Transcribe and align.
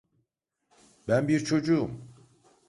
Ben 1.07 1.27
bir 1.27 1.45
çocuğum. 1.45 1.91